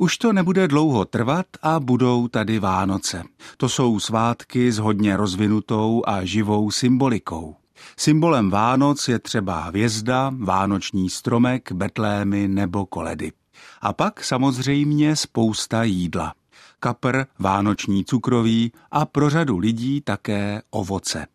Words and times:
Už 0.00 0.18
to 0.18 0.32
nebude 0.32 0.68
dlouho 0.68 1.04
trvat 1.04 1.46
a 1.62 1.80
budou 1.80 2.28
tady 2.28 2.58
Vánoce. 2.58 3.22
To 3.56 3.68
jsou 3.68 4.00
svátky 4.00 4.72
s 4.72 4.78
hodně 4.78 5.16
rozvinutou 5.16 6.02
a 6.06 6.24
živou 6.24 6.70
symbolikou. 6.70 7.56
Symbolem 7.96 8.50
Vánoc 8.50 9.08
je 9.08 9.18
třeba 9.18 9.60
hvězda, 9.60 10.32
vánoční 10.38 11.10
stromek, 11.10 11.72
betlémy 11.72 12.48
nebo 12.48 12.86
koledy. 12.86 13.32
A 13.80 13.92
pak 13.92 14.24
samozřejmě 14.24 15.16
spousta 15.16 15.82
jídla. 15.82 16.34
Kapr, 16.78 17.24
vánoční 17.38 18.04
cukroví 18.04 18.72
a 18.90 19.06
pro 19.06 19.30
řadu 19.30 19.58
lidí 19.58 20.00
také 20.00 20.62
ovoce. 20.70 21.26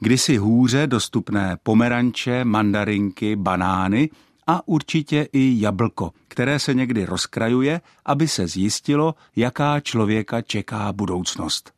Kdysi 0.00 0.36
hůře 0.36 0.86
dostupné 0.86 1.56
pomeranče, 1.62 2.44
mandarinky, 2.44 3.36
banány 3.36 4.10
a 4.46 4.68
určitě 4.68 5.28
i 5.32 5.60
jablko, 5.60 6.12
které 6.28 6.58
se 6.58 6.74
někdy 6.74 7.04
rozkrajuje, 7.04 7.80
aby 8.04 8.28
se 8.28 8.46
zjistilo, 8.46 9.14
jaká 9.36 9.80
člověka 9.80 10.42
čeká 10.42 10.92
budoucnost. 10.92 11.72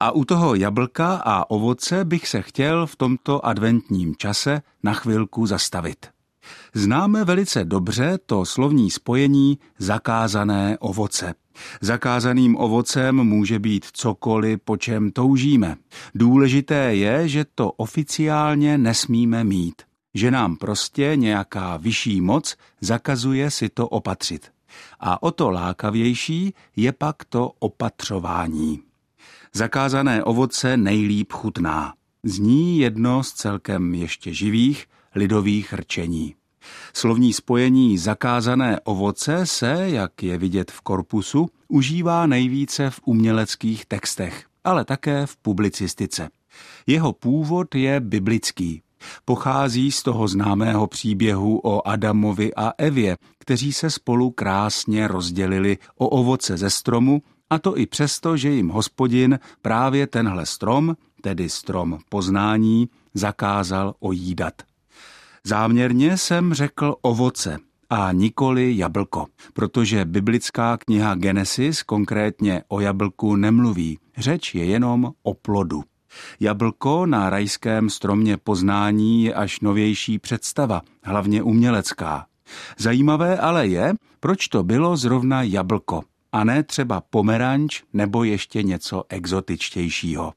A 0.00 0.10
u 0.10 0.24
toho 0.24 0.54
jablka 0.54 1.22
a 1.24 1.50
ovoce 1.50 2.04
bych 2.04 2.28
se 2.28 2.42
chtěl 2.42 2.86
v 2.86 2.96
tomto 2.96 3.46
adventním 3.46 4.16
čase 4.16 4.62
na 4.82 4.94
chvilku 4.94 5.46
zastavit. 5.46 6.06
Známe 6.74 7.24
velice 7.24 7.64
dobře 7.64 8.18
to 8.26 8.44
slovní 8.44 8.90
spojení 8.90 9.58
zakázané 9.78 10.78
ovoce. 10.80 11.34
Zakázaným 11.80 12.56
ovocem 12.56 13.16
může 13.16 13.58
být 13.58 13.86
cokoliv, 13.92 14.58
po 14.64 14.76
čem 14.76 15.10
toužíme. 15.10 15.76
Důležité 16.14 16.94
je, 16.94 17.28
že 17.28 17.44
to 17.54 17.72
oficiálně 17.72 18.78
nesmíme 18.78 19.44
mít. 19.44 19.82
Že 20.14 20.30
nám 20.30 20.56
prostě 20.56 21.12
nějaká 21.16 21.76
vyšší 21.76 22.20
moc 22.20 22.56
zakazuje 22.80 23.50
si 23.50 23.68
to 23.68 23.88
opatřit. 23.88 24.52
A 25.00 25.22
o 25.22 25.30
to 25.30 25.50
lákavější 25.50 26.54
je 26.76 26.92
pak 26.92 27.24
to 27.24 27.52
opatřování. 27.58 28.80
Zakázané 29.52 30.24
ovoce 30.24 30.76
nejlíp 30.76 31.32
chutná. 31.32 31.94
Zní 32.22 32.78
jedno 32.78 33.22
z 33.22 33.32
celkem 33.32 33.94
ještě 33.94 34.34
živých 34.34 34.86
lidových 35.14 35.72
rčení. 35.72 36.34
Slovní 36.92 37.32
spojení 37.32 37.98
zakázané 37.98 38.80
ovoce 38.80 39.46
se, 39.46 39.90
jak 39.90 40.22
je 40.22 40.38
vidět 40.38 40.70
v 40.70 40.80
korpusu, 40.80 41.48
užívá 41.68 42.26
nejvíce 42.26 42.90
v 42.90 43.00
uměleckých 43.04 43.86
textech, 43.86 44.44
ale 44.64 44.84
také 44.84 45.26
v 45.26 45.36
publicistice. 45.36 46.28
Jeho 46.86 47.12
původ 47.12 47.74
je 47.74 48.00
biblický. 48.00 48.82
Pochází 49.24 49.92
z 49.92 50.02
toho 50.02 50.28
známého 50.28 50.86
příběhu 50.86 51.60
o 51.64 51.88
Adamovi 51.88 52.54
a 52.54 52.72
Evě, 52.78 53.16
kteří 53.38 53.72
se 53.72 53.90
spolu 53.90 54.30
krásně 54.30 55.08
rozdělili 55.08 55.78
o 55.96 56.08
ovoce 56.08 56.56
ze 56.56 56.70
stromu, 56.70 57.22
a 57.50 57.58
to 57.58 57.78
i 57.78 57.86
přesto, 57.86 58.36
že 58.36 58.50
jim 58.50 58.68
hospodin 58.68 59.38
právě 59.62 60.06
tenhle 60.06 60.46
strom, 60.46 60.96
tedy 61.22 61.48
strom 61.48 61.98
poznání, 62.08 62.88
zakázal 63.14 63.94
ojídat. 64.00 64.54
Záměrně 65.44 66.16
jsem 66.16 66.54
řekl 66.54 66.94
ovoce 67.02 67.58
a 67.90 68.12
nikoli 68.12 68.76
jablko, 68.76 69.26
protože 69.52 70.04
biblická 70.04 70.76
kniha 70.76 71.14
Genesis 71.14 71.82
konkrétně 71.82 72.62
o 72.68 72.80
jablku 72.80 73.36
nemluví. 73.36 73.98
Řeč 74.18 74.54
je 74.54 74.64
jenom 74.64 75.12
o 75.22 75.34
plodu. 75.34 75.82
Jablko 76.40 77.06
na 77.06 77.30
rajském 77.30 77.90
stromě 77.90 78.36
poznání 78.36 79.24
je 79.24 79.34
až 79.34 79.60
novější 79.60 80.18
představa, 80.18 80.82
hlavně 81.02 81.42
umělecká. 81.42 82.26
Zajímavé 82.78 83.38
ale 83.38 83.66
je, 83.66 83.94
proč 84.20 84.48
to 84.48 84.62
bylo 84.62 84.96
zrovna 84.96 85.42
jablko 85.42 86.02
a 86.32 86.44
ne 86.44 86.62
třeba 86.62 87.00
pomeranč 87.00 87.82
nebo 87.92 88.24
ještě 88.24 88.62
něco 88.62 89.04
exotičtějšího. 89.08 90.32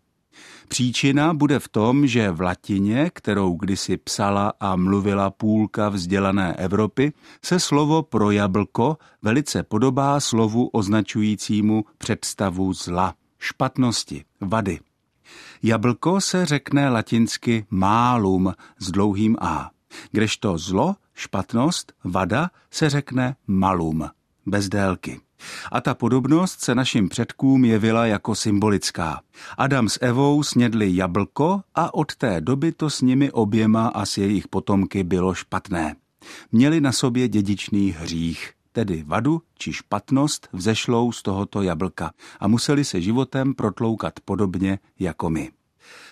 Příčina 0.67 1.33
bude 1.33 1.59
v 1.59 1.67
tom, 1.67 2.07
že 2.07 2.31
v 2.31 2.41
latině, 2.41 3.11
kterou 3.13 3.53
kdysi 3.53 3.97
psala 3.97 4.53
a 4.59 4.75
mluvila 4.75 5.29
půlka 5.29 5.89
vzdělané 5.89 6.53
Evropy, 6.53 7.13
se 7.45 7.59
slovo 7.59 8.03
pro 8.03 8.31
jablko 8.31 8.97
velice 9.21 9.63
podobá 9.63 10.19
slovu 10.19 10.67
označujícímu 10.67 11.85
představu 11.97 12.73
zla, 12.73 13.13
špatnosti, 13.39 14.23
vady. 14.41 14.79
Jablko 15.63 16.21
se 16.21 16.45
řekne 16.45 16.89
latinsky 16.89 17.65
málum 17.69 18.53
s 18.79 18.91
dlouhým 18.91 19.37
a, 19.41 19.71
kdežto 20.11 20.57
zlo, 20.57 20.95
špatnost, 21.13 21.93
vada 22.03 22.49
se 22.71 22.89
řekne 22.89 23.35
malum, 23.47 24.09
bez 24.45 24.69
délky. 24.69 25.19
A 25.71 25.81
ta 25.81 25.93
podobnost 25.93 26.61
se 26.61 26.75
našim 26.75 27.09
předkům 27.09 27.65
jevila 27.65 28.05
jako 28.05 28.35
symbolická. 28.35 29.21
Adam 29.57 29.89
s 29.89 29.99
Evou 30.01 30.43
snědli 30.43 30.95
jablko 30.95 31.61
a 31.75 31.93
od 31.93 32.15
té 32.15 32.41
doby 32.41 32.71
to 32.71 32.89
s 32.89 33.01
nimi 33.01 33.31
oběma 33.31 33.87
a 33.87 34.05
s 34.05 34.17
jejich 34.17 34.47
potomky 34.47 35.03
bylo 35.03 35.33
špatné. 35.33 35.95
Měli 36.51 36.81
na 36.81 36.91
sobě 36.91 37.27
dědičný 37.27 37.91
hřích, 37.91 38.53
tedy 38.75 39.07
vadu 39.07 39.41
či 39.55 39.73
špatnost 39.73 40.51
vzešlou 40.51 41.11
z 41.11 41.23
tohoto 41.23 41.63
jablka 41.63 42.11
a 42.39 42.47
museli 42.47 42.83
se 42.83 43.01
životem 43.01 43.53
protloukat 43.53 44.19
podobně 44.25 44.79
jako 44.99 45.29
my. 45.29 45.51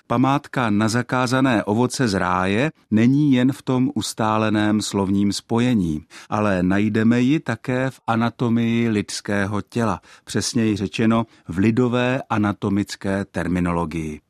Památka 0.08 0.70
na 0.70 0.88
zakázané 0.88 1.64
ovoce 1.64 2.08
z 2.08 2.14
ráje 2.14 2.72
není 2.92 3.34
jen 3.34 3.52
v 3.52 3.62
tom 3.62 3.92
ustáleném 3.96 4.82
slovním 4.82 5.34
spojení, 5.34 6.06
ale 6.30 6.64
najdeme 6.64 7.22
ji 7.22 7.40
také 7.40 7.90
v 7.90 8.00
anatomii 8.08 8.90
lidského 8.90 9.62
těla, 9.62 10.02
přesněji 10.24 10.76
řečeno 10.76 11.26
v 11.48 11.58
lidové 11.58 12.22
anatomické 12.30 13.26
terminologii. 13.26 14.22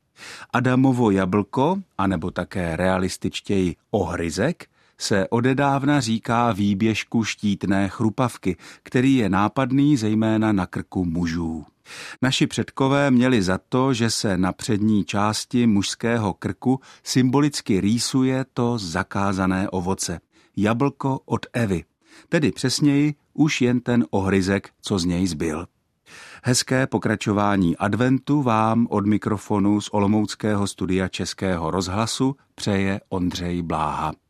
Adamovo 0.54 1.12
jablko, 1.12 1.78
anebo 1.98 2.32
také 2.32 2.76
realističtěji 2.76 3.76
ohryzek, 3.92 4.66
se 5.04 5.28
odedávna 5.30 6.00
říká 6.00 6.52
výběžku 6.52 7.24
štítné 7.24 7.90
chrupavky, 7.90 8.58
který 8.84 9.16
je 9.16 9.30
nápadný 9.30 9.98
zejména 9.98 10.52
na 10.52 10.66
krku 10.66 11.06
mužů. 11.06 11.66
Naši 12.22 12.48
předkové 12.48 13.12
měli 13.12 13.42
za 13.42 13.60
to, 13.70 13.94
že 13.94 14.10
se 14.10 14.38
na 14.38 14.54
přední 14.54 15.06
části 15.06 15.68
mužského 15.68 16.34
krku 16.34 16.80
symbolicky 17.04 17.82
rýsuje 17.82 18.46
to 18.54 18.78
zakázané 18.78 19.70
ovoce, 19.70 20.20
jablko 20.58 21.20
od 21.26 21.46
Evy, 21.54 21.84
tedy 22.30 22.52
přesněji 22.52 23.14
už 23.34 23.62
jen 23.62 23.80
ten 23.80 24.06
ohryzek, 24.10 24.70
co 24.82 25.00
z 25.00 25.06
něj 25.06 25.28
zbyl. 25.28 25.66
Hezké 26.44 26.88
pokračování 26.88 27.78
adventu 27.78 28.42
vám 28.42 28.88
od 28.90 29.06
mikrofonu 29.06 29.82
z 29.82 29.90
Olomouckého 29.92 30.68
studia 30.68 31.08
Českého 31.08 31.72
rozhlasu 31.72 32.36
přeje 32.56 33.02
Ondřej 33.10 33.62
Bláha. 33.62 34.23